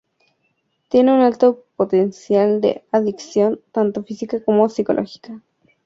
[0.89, 5.43] Tienen un alto potencial de adicción, tanto física como psicológica.